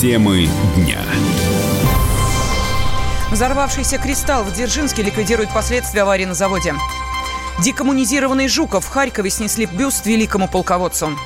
[0.00, 0.98] Темы дня.
[3.30, 6.74] Взорвавшийся кристалл в Дзержинске ликвидирует последствия аварии на заводе.
[7.62, 11.18] Декоммунизированный Жуков в Харькове снесли бюст великому полководцу.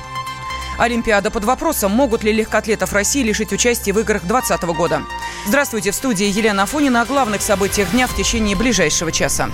[0.77, 5.03] Олимпиада под вопросом, могут ли легкоатлетов России лишить участия в играх 2020 года.
[5.47, 9.49] Здравствуйте, в студии Елена Афонина о главных событиях дня в течение ближайшего часа.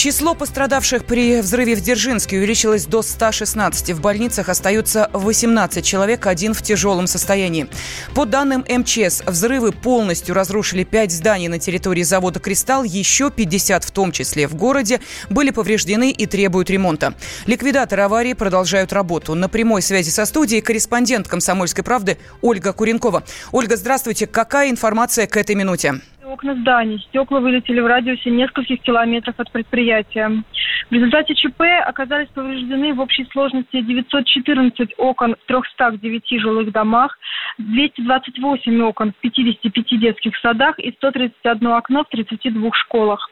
[0.00, 3.90] Число пострадавших при взрыве в Дзержинске увеличилось до 116.
[3.90, 7.68] В больницах остаются 18 человек, один в тяжелом состоянии.
[8.14, 12.82] По данным МЧС, взрывы полностью разрушили 5 зданий на территории завода «Кристалл».
[12.82, 17.12] Еще 50, в том числе в городе, были повреждены и требуют ремонта.
[17.44, 19.34] Ликвидаторы аварии продолжают работу.
[19.34, 23.22] На прямой связи со студией корреспондент «Комсомольской правды» Ольга Куренкова.
[23.52, 24.26] Ольга, здравствуйте.
[24.26, 26.00] Какая информация к этой минуте?
[26.30, 26.98] Окна зданий.
[27.08, 30.42] Стекла вылетели в радиусе нескольких километров от предприятия.
[30.90, 37.18] В результате ЧП оказались повреждены в общей сложности 914 окон в 309 жилых домах,
[37.58, 43.30] 228 окон в 55 детских садах и 131 окно в 32 школах.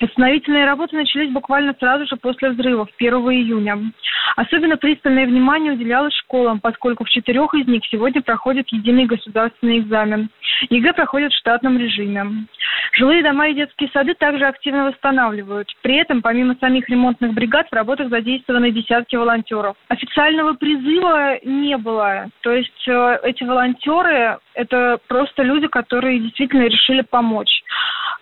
[0.00, 3.92] Восстановительные работы начались буквально сразу же после взрывов, 1 июня.
[4.36, 10.30] Особенно пристальное внимание уделялось школам, поскольку в четырех из них сегодня проходит единый государственный экзамен.
[10.70, 12.46] ЕГЭ проходит в штатном режиме.
[12.92, 15.68] Жилые дома и детские сады также активно восстанавливают.
[15.82, 19.76] При этом, помимо самих ремонтных бригад, в работах задействованы десятки волонтеров.
[19.88, 22.28] Официального призыва не было.
[22.42, 27.62] То есть э, эти волонтеры– это просто люди, которые действительно решили помочь.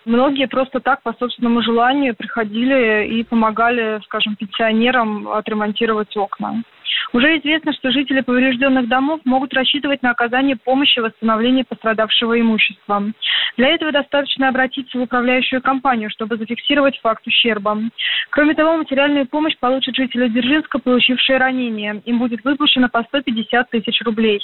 [0.05, 6.62] Многие просто так, по собственному желанию, приходили и помогали, скажем, пенсионерам отремонтировать окна.
[7.12, 13.03] Уже известно, что жители поврежденных домов могут рассчитывать на оказание помощи в восстановлении пострадавшего имущества.
[13.56, 17.78] Для этого достаточно обратиться в управляющую компанию, чтобы зафиксировать факт ущерба.
[18.30, 22.03] Кроме того, материальную помощь получат жители Дзержинска, получившие ранения.
[22.05, 24.41] Им будет выплачено по 150 тысяч рублей.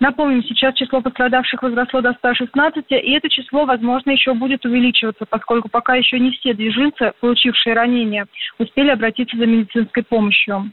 [0.00, 5.68] Напомним, сейчас число пострадавших возросло до 116, и это число, возможно, еще будет увеличиваться, поскольку
[5.68, 8.26] пока еще не все движинцы, получившие ранения,
[8.58, 10.72] успели обратиться за медицинской помощью.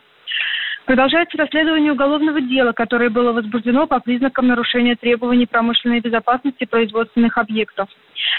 [0.90, 7.88] Продолжается расследование уголовного дела, которое было возбуждено по признакам нарушения требований промышленной безопасности производственных объектов.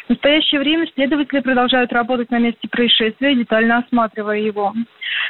[0.07, 4.75] В настоящее время следователи продолжают работать на месте происшествия, детально осматривая его.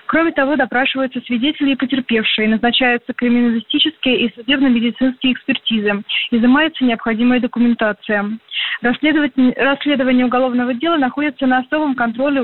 [0.07, 8.31] Кроме того, допрашиваются свидетели и потерпевшие, назначаются криминалистические и судебно-медицинские экспертизы, изымается необходимая документация.
[8.81, 12.41] Расследование уголовного дела находится на особом контроле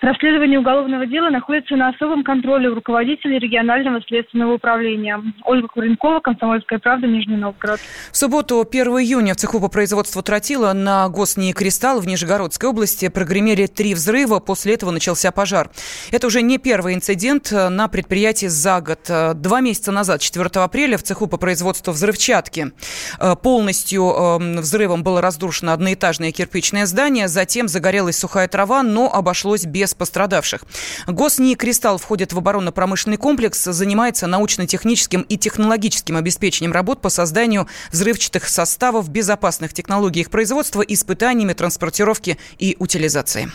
[0.00, 5.22] Расследование уголовного дела находится на особом контроле у руководителей регионального следственного управления.
[5.44, 7.80] Ольга Куренкова, Комсомольская правда, Нижний Новгород.
[8.10, 13.08] В субботу, 1 июня, в цеху по производству тротила на ГосНИИ «Кристалл» в Нижегородской области
[13.08, 14.40] прогремели три взрыва.
[14.40, 15.68] После этого начался пожар.
[16.10, 19.00] Это уже не первый инцидент на предприятии за год.
[19.34, 22.72] Два месяца назад, 4 апреля, в цеху по производству взрывчатки
[23.18, 27.28] э, полностью эм, взрывом было разрушено одноэтажное кирпичное здание.
[27.28, 30.62] Затем загорелась сухая трава, но обошлось без без пострадавших.
[31.06, 38.48] ГосНИИ «Кристалл» входит в оборонно-промышленный комплекс, занимается научно-техническим и технологическим обеспечением работ по созданию взрывчатых
[38.48, 43.50] составов, безопасных технологий их производства, испытаниями, транспортировки и утилизации.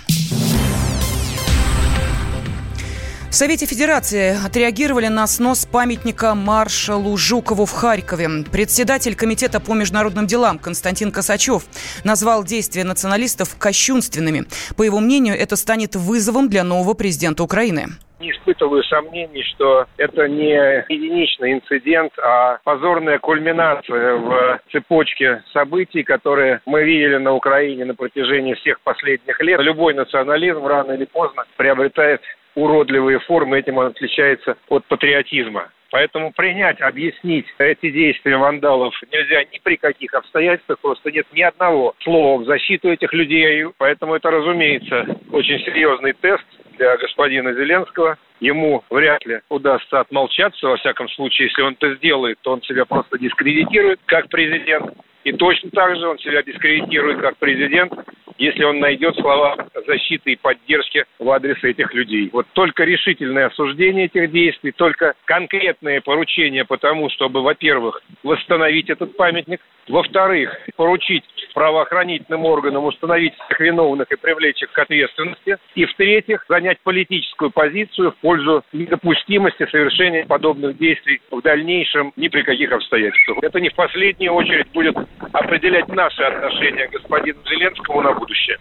[3.35, 8.29] В Совете Федерации отреагировали на снос памятника маршалу Жукову в Харькове.
[8.49, 11.63] Председатель Комитета по международным делам Константин Косачев
[12.05, 14.45] назвал действия националистов кощунственными.
[14.77, 17.87] По его мнению, это станет вызовом для нового президента Украины
[18.21, 20.55] не испытываю сомнений, что это не
[20.89, 28.53] единичный инцидент, а позорная кульминация в цепочке событий, которые мы видели на Украине на протяжении
[28.55, 29.59] всех последних лет.
[29.59, 32.21] Любой национализм рано или поздно приобретает
[32.55, 35.69] уродливые формы, этим он отличается от патриотизма.
[35.91, 41.95] Поэтому принять, объяснить эти действия вандалов нельзя ни при каких обстоятельствах, просто нет ни одного
[42.03, 43.65] слова в защиту этих людей.
[43.77, 46.43] Поэтому это, разумеется, очень серьезный тест
[46.77, 48.17] для господина Зеленского.
[48.41, 52.83] Ему вряд ли удастся отмолчаться, во всяком случае, если он это сделает, то он себя
[52.85, 54.91] просто дискредитирует как президент.
[55.25, 57.91] И точно так же он себя дискредитирует как президент,
[58.37, 59.55] если он найдет слова
[59.87, 62.29] защиты и поддержки в адрес этих людей.
[62.31, 69.17] Вот только решительное осуждение этих действий, только конкретные поручения по тому, чтобы, во-первых, восстановить этот
[69.17, 71.23] памятник, во-вторых, поручить
[71.53, 75.57] правоохранительным органам установить всех виновных и привлечь их к ответственности.
[75.75, 82.41] И в-третьих, занять политическую позицию в пользу недопустимости совершения подобных действий в дальнейшем ни при
[82.41, 83.37] каких обстоятельствах.
[83.41, 84.95] Это не в последнюю очередь будет
[85.33, 88.57] определять наши отношения к господину Зеленскому на будущее.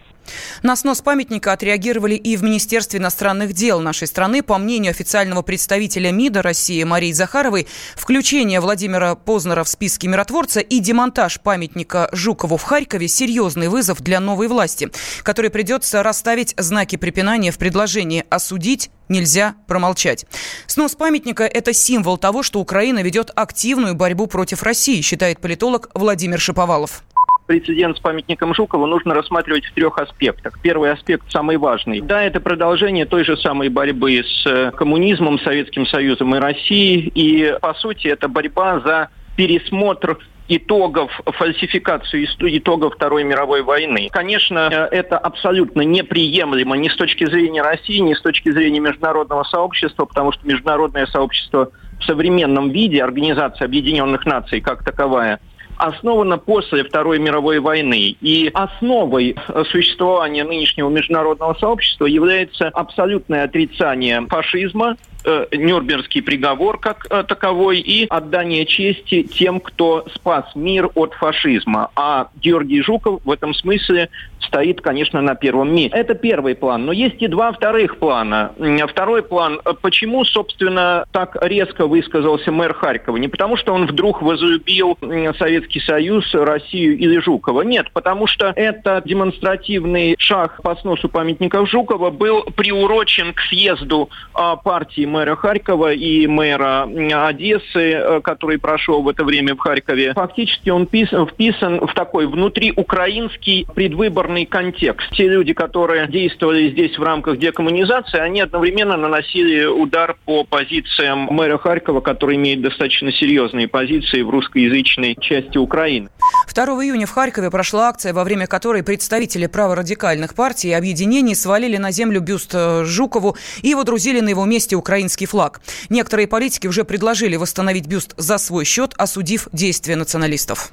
[0.63, 4.41] На снос памятника отреагировали и в Министерстве иностранных дел нашей страны.
[4.41, 10.79] По мнению официального представителя МИДа России Марии Захаровой, включение Владимира Познера в списки миротворца и
[10.79, 14.89] демонтаж памятника Жукову в Харькове– серьезный вызов для новой власти,
[15.23, 20.25] которой придется расставить знаки препинания в предложении осудить нельзя промолчать.
[20.67, 26.39] Снос памятника– это символ того, что Украина ведет активную борьбу против России, считает политолог Владимир
[26.39, 27.03] Шиповалов
[27.45, 30.59] прецедент с памятником Жукова нужно рассматривать в трех аспектах.
[30.61, 32.01] Первый аспект самый важный.
[32.01, 37.11] Да, это продолжение той же самой борьбы с э, коммунизмом, Советским Союзом и Россией.
[37.13, 42.27] И, по сути, это борьба за пересмотр итогов фальсификации
[42.57, 44.09] итогов Второй мировой войны.
[44.11, 49.43] Конечно, э, это абсолютно неприемлемо ни с точки зрения России, ни с точки зрения международного
[49.43, 55.39] сообщества, потому что международное сообщество в современном виде, Организация Объединенных Наций как таковая,
[55.77, 58.15] основана после Второй мировой войны.
[58.21, 59.35] И основой
[59.71, 68.05] существования нынешнего международного сообщества является абсолютное отрицание фашизма, э, Нюрнбергский приговор как э, таковой и
[68.07, 71.89] отдание чести тем, кто спас мир от фашизма.
[71.95, 74.09] А Георгий Жуков в этом смысле
[74.47, 75.95] стоит, конечно, на первом месте.
[75.97, 76.85] Это первый план.
[76.85, 78.53] Но есть и два вторых плана.
[78.89, 79.61] Второй план.
[79.81, 83.17] Почему, собственно, так резко высказался мэр Харькова?
[83.17, 84.97] Не потому, что он вдруг возлюбил
[85.37, 87.61] Советский Союз, Россию или Жукова.
[87.61, 94.55] Нет, потому что это демонстративный шаг по сносу памятников Жукова был приурочен к съезду а,
[94.55, 96.87] партии мэра Харькова и мэра
[97.25, 100.13] Одессы, э, который прошел в это время в Харькове.
[100.13, 105.09] Фактически он вписан в такой внутриукраинский предвыборный контекст.
[105.13, 111.57] Те люди, которые действовали здесь в рамках декоммунизации, они одновременно наносили удар по позициям мэра
[111.57, 116.09] Харькова, который имеет достаточно серьезные позиции в русскоязычной части Украины.
[116.53, 121.77] 2 июня в Харькове прошла акция, во время которой представители праворадикальных партий и объединений свалили
[121.77, 125.61] на землю бюст э, Жукову и водрузили на его месте украинский флаг.
[125.89, 130.71] Некоторые политики уже предложили восстановить бюст за свой счет, осудив действия националистов.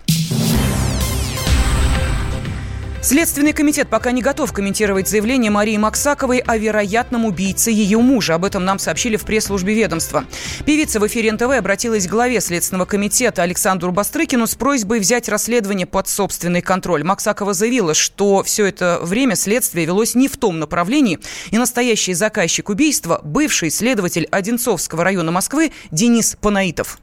[3.03, 8.37] Следственный комитет пока не готов комментировать заявление Марии Максаковой о вероятном убийце ее мужа.
[8.37, 10.25] Об этом нам сообщили в пресс-службе ведомства.
[10.65, 15.85] Певица в эфире НТВ обратилась к главе Следственного комитета Александру Бастрыкину с просьбой взять расследование
[15.85, 17.03] под собственный контроль.
[17.03, 21.19] Максакова заявила, что все это время следствие велось не в том направлении,
[21.51, 27.01] и настоящий заказчик убийства– бывший следователь Одинцовского района Москвы Денис Панаитов.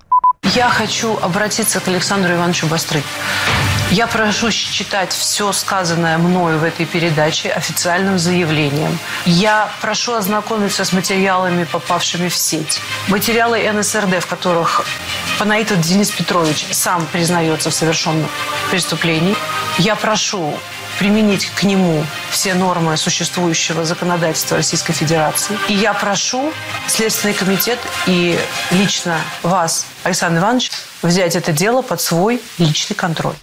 [0.56, 3.04] Я хочу обратиться к Александру Ивановичу Бастры.
[3.92, 8.98] Я прошу считать все сказанное мною в этой передаче официальным заявлением.
[9.25, 12.81] Я прошу ознакомиться с материалами, попавшими в сеть.
[13.07, 14.86] Материалы НСРД, в которых
[15.38, 18.28] Панаитов Денис Петрович сам признается в совершенном
[18.72, 19.36] преступлении.
[19.78, 20.57] Я прошу
[21.00, 25.57] применить к нему все нормы существующего законодательства Российской Федерации.
[25.69, 26.51] И я прошу
[26.88, 28.38] Следственный комитет и
[28.72, 33.36] лично вас, Александр Иванович, взять это дело под свой личный контроль.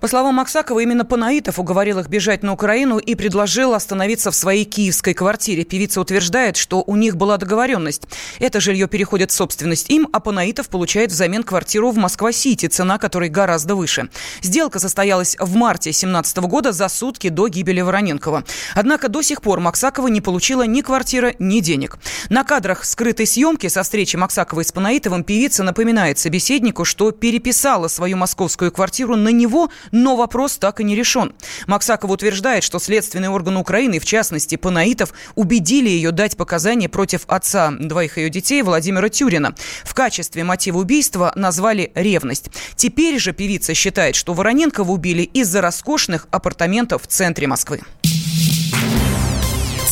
[0.00, 4.64] По словам Максакова, именно Панаитов уговорил их бежать на Украину и предложил остановиться в своей
[4.64, 5.64] киевской квартире.
[5.64, 8.02] Певица утверждает, что у них была договоренность.
[8.38, 13.28] Это жилье переходит в собственность им, а Панаитов получает взамен квартиру в Москва-Сити, цена которой
[13.28, 14.08] гораздо выше.
[14.42, 18.44] Сделка состоялась в марте 2017 года за сутки до гибели Вороненкова.
[18.74, 21.98] Однако до сих пор Максакова не получила ни квартира, ни денег.
[22.28, 28.16] На кадрах скрытой съемки со встречи Максаковой с Панаитовым певица напоминает собеседнику, что переписала свою
[28.16, 31.32] московскую квартиру на него, но вопрос так и не решен.
[31.66, 37.70] Максаков утверждает, что следственные органы Украины, в частности Панаитов, убедили ее дать показания против отца
[37.70, 39.54] двоих ее детей Владимира Тюрина.
[39.84, 42.50] В качестве мотива убийства назвали ревность.
[42.76, 47.80] Теперь же певица считает, что Вороненкова убили из-за роскошных апартаментов в центре Москвы.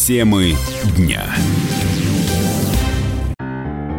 [0.06, 0.56] Темы
[0.96, 1.22] дня.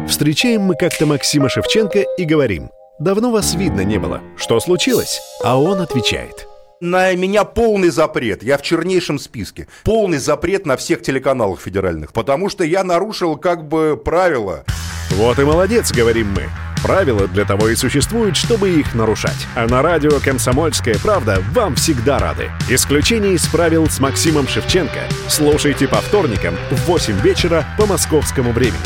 [0.06, 2.70] Встречаем мы как-то Максима Шевченко и говорим–
[3.02, 4.20] Давно вас видно не было.
[4.36, 5.20] Что случилось?
[5.42, 6.46] А он отвечает.
[6.80, 8.44] На меня полный запрет.
[8.44, 9.66] Я в чернейшем списке.
[9.82, 12.12] Полный запрет на всех телеканалах федеральных.
[12.12, 14.64] Потому что я нарушил как бы правила.
[15.10, 16.44] Вот и молодец, говорим мы.
[16.84, 19.48] Правила для того и существуют, чтобы их нарушать.
[19.56, 22.50] А на радио «Комсомольская правда» вам всегда рады.
[22.70, 25.00] Исключение из правил с Максимом Шевченко.
[25.26, 28.78] Слушайте по вторникам в 8 вечера по московскому времени.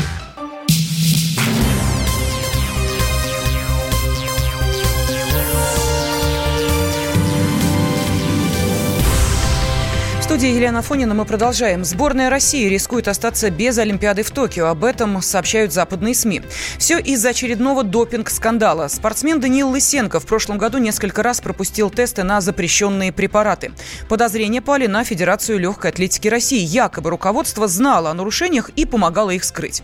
[10.27, 11.85] Студии Елена Фонина мы продолжаем.
[11.85, 14.65] Сборная России рискует остаться без Олимпиады в Токио.
[14.65, 16.41] Об этом сообщают западные СМИ.
[16.77, 18.89] Все из-за очередного допинг-скандала.
[18.89, 23.71] Спортсмен Даниил Лысенко в прошлом году несколько раз пропустил тесты на запрещенные препараты.
[24.09, 26.59] Подозрения пали на Федерацию легкой атлетики России.
[26.59, 29.81] Якобы руководство знало о нарушениях и помогало их скрыть.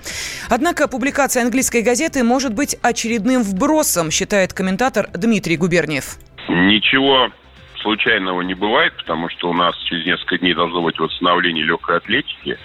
[0.50, 6.18] Однако публикация английской газеты может быть очередным вбросом, считает комментатор Дмитрий Губерниев.
[6.50, 7.30] Ничего
[7.84, 12.58] случайного не бывает, потому что у нас через несколько дней должно быть восстановление легкой атлетики,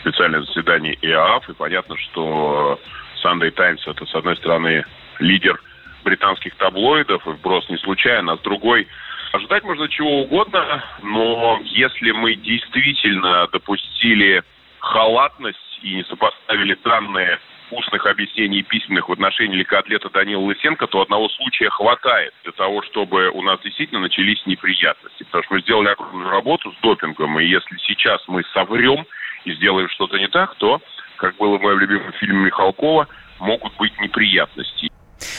[0.00, 2.80] специальное заседание ИААФ, и понятно, что
[3.22, 4.84] Sunday Times это, с одной стороны,
[5.20, 5.60] лидер
[6.02, 8.88] британских таблоидов, и вброс не случайно, а с другой
[9.34, 14.44] Ожидать можно чего угодно, но если мы действительно допустили
[14.78, 17.40] халатность и не сопоставили данные
[17.74, 23.30] устных объяснений письменных в отношении легкоатлета Данила Лысенко, то одного случая хватает для того, чтобы
[23.30, 25.24] у нас действительно начались неприятности.
[25.24, 29.06] Потому что мы сделали огромную работу с допингом, и если сейчас мы соврем
[29.44, 30.80] и сделаем что-то не так, то,
[31.16, 33.08] как было в моем любимом фильме Михалкова,
[33.40, 34.90] могут быть неприятности.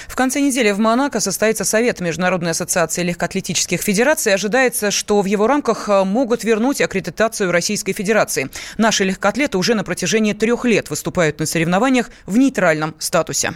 [0.07, 4.33] В конце недели в Монако состоится Совет Международной ассоциации легкоатлетических федераций.
[4.33, 8.49] Ожидается, что в его рамках э, могут вернуть аккредитацию Российской Федерации.
[8.77, 13.53] Наши легкоатлеты уже на протяжении трех лет выступают на соревнованиях в нейтральном статусе.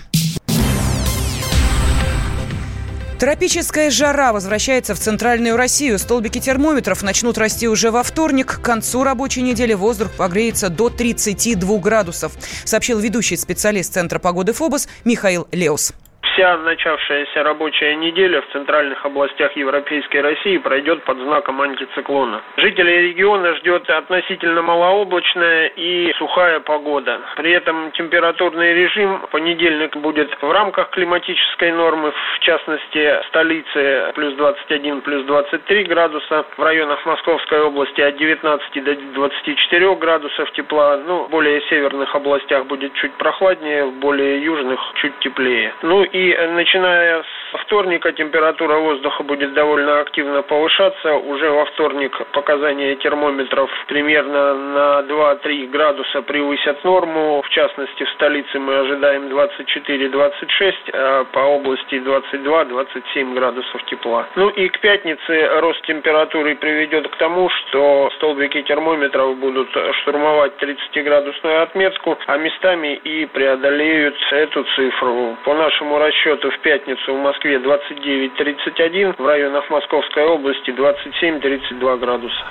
[3.20, 6.00] Тропическая жара возвращается в центральную Россию.
[6.00, 8.60] Столбики термометров начнут расти уже во вторник.
[8.60, 12.32] К концу рабочей недели воздух погреется до 32 градусов,
[12.64, 15.92] сообщил ведущий специалист Центра погоды ФОБОС Михаил Леус.
[16.40, 22.42] Вся начавшаяся рабочая неделя в центральных областях Европейской России пройдет под знаком антициклона.
[22.56, 27.20] Жителей региона ждет относительно малооблачная и сухая погода.
[27.36, 34.34] При этом температурный режим в понедельник будет в рамках климатической нормы, в частности столицы плюс
[34.36, 41.26] 21, плюс 23 градуса, в районах Московской области от 19 до 24 градусов тепла, ну,
[41.26, 45.74] в более северных областях будет чуть прохладнее, в более южных чуть теплее.
[45.82, 51.16] Ну и и начиная с вторника температура воздуха будет довольно активно повышаться.
[51.16, 57.42] Уже во вторник показания термометров примерно на 2-3 градуса превысят норму.
[57.42, 64.28] В частности, в столице мы ожидаем 24-26, а по области 22-27 градусов тепла.
[64.36, 69.70] Ну и к пятнице рост температуры приведет к тому, что столбики термометров будут
[70.02, 75.38] штурмовать 30-градусную отметку, а местами и преодолеют эту цифру.
[75.46, 82.46] По нашему расчету расчету в пятницу в Москве 29-31, в районах Московской области 27-32 градуса.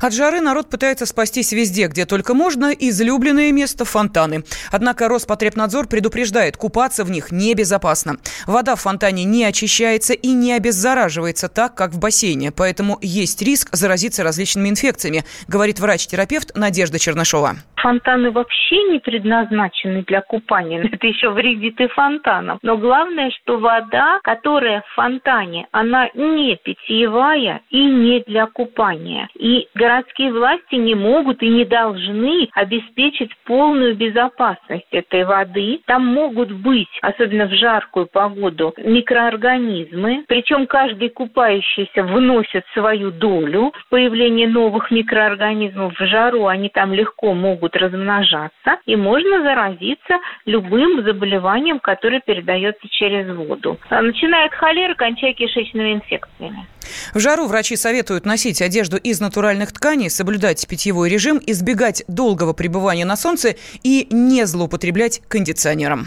[0.00, 2.72] От жары народ пытается спастись везде, где только можно.
[2.72, 4.42] Излюбленное место– фонтаны.
[4.70, 8.14] Однако Роспотребнадзор предупреждает, купаться в них небезопасно.
[8.46, 12.50] Вода в фонтане не очищается и не обеззараживается так, как в бассейне.
[12.56, 17.56] Поэтому есть риск заразиться различными инфекциями, говорит врач-терапевт Надежда Чернышова.
[17.76, 20.82] Фонтаны вообще не предназначены для купания.
[20.92, 22.58] Это еще вредит и фонтанам.
[22.62, 29.28] Но главное Главное, что вода, которая в фонтане, она не питьевая и не для купания.
[29.34, 35.80] И городские власти не могут и не должны обеспечить полную безопасность этой воды.
[35.84, 40.24] Там могут быть, особенно в жаркую погоду, микроорганизмы.
[40.26, 45.92] Причем каждый купающийся вносит свою долю в появление новых микроорганизмов.
[45.92, 48.78] В жару они там легко могут размножаться.
[48.86, 53.78] И можно заразиться любым заболеванием, которое передается через воду.
[53.90, 56.66] А начиная от холеры, кончая кишечными инфекциями.
[57.12, 63.04] В жару врачи советуют носить одежду из натуральных тканей, соблюдать питьевой режим, избегать долгого пребывания
[63.04, 66.06] на солнце и не злоупотреблять кондиционером.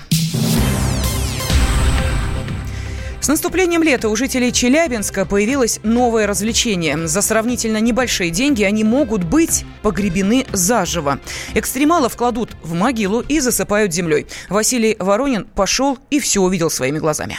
[3.27, 7.09] С наступлением лета у жителей Челябинска появилось новое развлечение.
[7.09, 11.19] За сравнительно небольшие деньги они могут быть погребены заживо.
[11.53, 14.27] Экстремалов кладут в могилу и засыпают землей.
[14.47, 17.37] Василий Воронин пошел и все увидел своими глазами.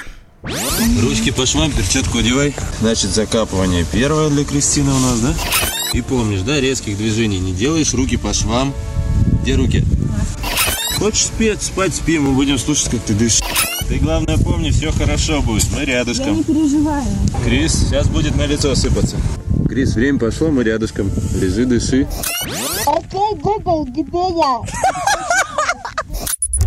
[1.00, 2.54] Ручки по швам, перчатку одевай.
[2.80, 5.35] Значит, закапывание первое для Кристины у нас, да?
[5.95, 8.75] И помнишь, да, резких движений не делаешь, руки по швам.
[9.40, 9.83] Где руки?
[10.99, 13.67] Хочешь спеть, спать спи, мы будем слушать, как ты дышишь.
[13.88, 16.26] Ты главное помни, все хорошо будет, мы рядышком.
[16.26, 17.07] Я не переживаю.
[17.42, 19.16] Крис, сейчас будет на лицо сыпаться.
[19.66, 21.11] Крис, время пошло, мы рядышком.
[21.40, 22.07] Лежи, дыши.
[22.87, 24.61] Окей, Google, где я?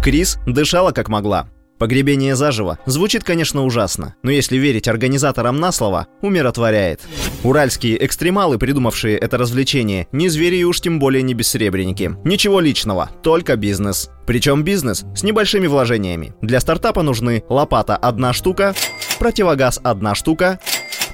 [0.01, 1.47] Крис дышала как могла.
[1.81, 7.01] Погребение заживо звучит, конечно, ужасно, но если верить организаторам на слово, умиротворяет.
[7.43, 12.15] Уральские экстремалы, придумавшие это развлечение, не звери и уж тем более не бессребреники.
[12.23, 14.11] Ничего личного, только бизнес.
[14.27, 16.35] Причем бизнес с небольшими вложениями.
[16.43, 18.75] Для стартапа нужны лопата одна штука,
[19.17, 20.59] противогаз одна штука,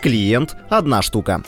[0.02, 1.44] клиент одна штука.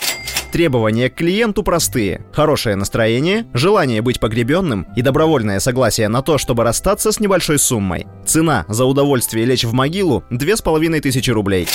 [0.52, 2.26] Требования к клиенту простые.
[2.34, 8.08] Хорошее настроение, желание быть погребенным и добровольное согласие на то, чтобы расстаться с небольшой суммой.
[8.26, 11.68] Цена за удовольствие лечь в могилу– 2500 рублей.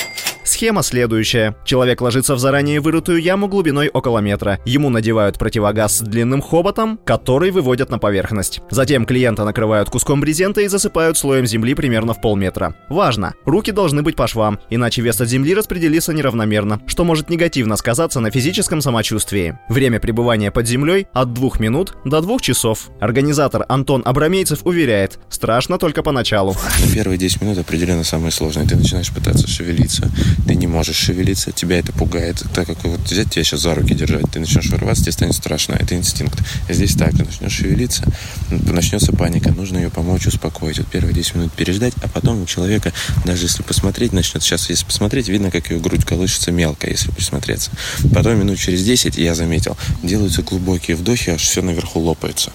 [0.44, 1.56] Схема следующая.
[1.64, 4.60] Человек ложится в заранее вырытую яму глубиной около метра.
[4.66, 8.60] Ему надевают противогаз с длинным хоботом, который выводят на поверхность.
[8.70, 12.74] Затем клиента накрывают куском брезента и засыпают слоем земли примерно в полметра.
[12.90, 17.76] Важно, руки должны быть по швам, иначе вес от земли распределится неравномерно, что может негативно
[17.76, 19.58] сказаться на физическом самочувствии.
[19.70, 22.90] Время пребывания под землей от 2 минут до 2 часов.
[23.00, 26.54] Организатор Антон Абрамейцев уверяет, страшно только поначалу.
[26.86, 28.66] На первые 10 минут определенно самое сложное.
[28.66, 30.10] Ты начинаешь пытаться шевелиться,
[30.46, 33.94] ты не можешь шевелиться, тебя это пугает, так как вот взять тебя сейчас за руки
[33.94, 36.38] держать, ты начнешь вырываться, тебе станет страшно, это инстинкт.
[36.68, 38.04] Здесь так, ты начнешь шевелиться,
[38.50, 42.92] начнется паника, нужно ее помочь, успокоить, вот первые 10 минут переждать, а потом у человека,
[43.24, 47.70] даже если посмотреть начнет, сейчас если посмотреть, видно, как ее грудь колышется мелко, если присмотреться.
[48.12, 52.52] Потом минут через 10, я заметил, делаются глубокие вдохи, аж все наверху лопается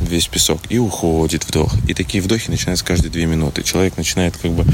[0.00, 1.74] весь песок, и уходит вдох.
[1.88, 3.62] И такие вдохи начинаются каждые две минуты.
[3.62, 4.64] Человек начинает как бы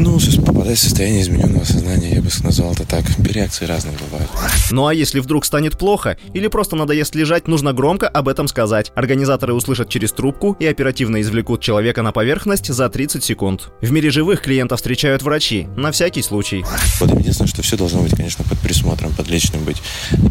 [0.00, 3.04] ну, попадать в состояние измененного сознания, я бы назвал это так.
[3.18, 4.30] Реакции разные бывают.
[4.70, 8.92] Ну а если вдруг станет плохо или просто надоест лежать, нужно громко об этом сказать.
[8.94, 13.68] Организаторы услышат через трубку и оперативно извлекут человека на поверхность за 30 секунд.
[13.82, 16.64] В мире живых клиентов встречают врачи, на всякий случай.
[16.98, 19.82] Вот единственное, что все должно быть, конечно, под присмотром, под личным быть.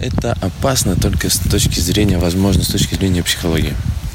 [0.01, 3.58] Это опасно только с точки зрения, возможно, с точки зрения психологии.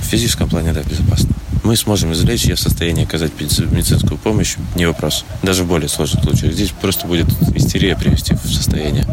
[0.00, 1.34] В физическом плане, да, безопасно.
[1.64, 5.24] Мы сможем извлечь ее в состоянии оказать медицинскую помощь, не вопрос.
[5.42, 6.52] Даже в более сложных случаях.
[6.52, 9.04] Здесь просто будет истерия привести в состояние.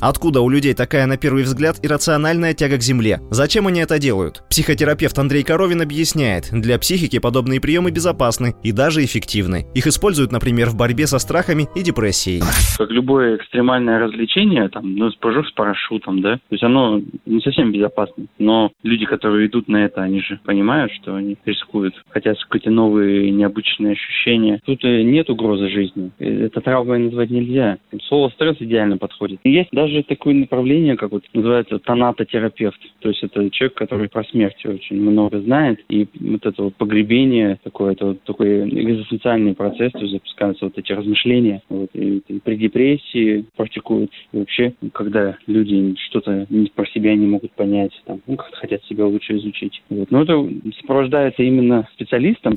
[0.00, 3.20] Откуда у людей такая, на первый взгляд, иррациональная тяга к земле?
[3.30, 4.42] Зачем они это делают?
[4.50, 9.66] Психотерапевт Андрей Коровин объясняет, для психики подобные приемы безопасны и даже эффективны.
[9.74, 12.42] Их используют, например, в борьбе со страхами и депрессией.
[12.76, 17.70] Как любое экстремальное развлечение, там, ну, прыжок с парашютом, да, то есть оно не совсем
[17.70, 18.24] безопасно.
[18.38, 23.30] Но люди, которые идут на это, они же понимают, что они рискуют, хотят какие-то новые
[23.30, 24.60] необычные ощущения.
[24.64, 26.10] Тут э, нет угрозы жизни.
[26.18, 27.78] Э, это травмой назвать нельзя.
[28.04, 29.40] Слово стресс идеально подходит.
[29.44, 32.78] И есть даже такое направление, как вот называется тонатотерапевт.
[33.00, 35.80] То есть это человек, который про смерть очень много знает.
[35.88, 40.78] И вот это вот погребение, такое, это вот такой экзистенциальный процесс, то есть запускаются вот
[40.78, 41.62] эти размышления.
[41.68, 44.10] Вот, и, и при депрессии практикуют.
[44.32, 49.06] И вообще, когда люди что-то про себя не могут понять, там, ну, как-то хотят себя
[49.06, 49.82] лучше изучить.
[49.88, 50.10] Вот.
[50.10, 50.48] Но это
[50.80, 52.54] сопровождается именно специалистом.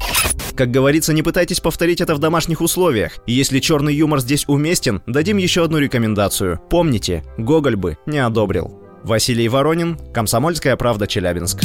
[0.55, 3.19] Как говорится, не пытайтесь повторить это в домашних условиях.
[3.27, 6.59] И если черный юмор здесь уместен, дадим еще одну рекомендацию.
[6.69, 8.81] Помните, Гоголь бы не одобрил.
[9.03, 11.61] Василий Воронин, Комсомольская правда, Челябинск.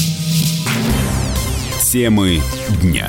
[1.80, 2.40] Темы
[2.80, 3.08] дня.